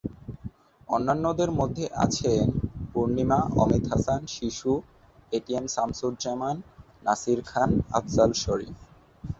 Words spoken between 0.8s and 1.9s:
অন্যান্যদের মধ্যে